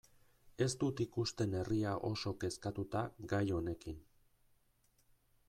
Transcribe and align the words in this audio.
Ez 0.65 0.69
dut 0.83 1.03
ikusten 1.05 1.53
herria 1.59 1.91
oso 2.09 2.33
kezkatuta 2.45 3.05
gai 3.35 3.45
honekin. 3.59 4.03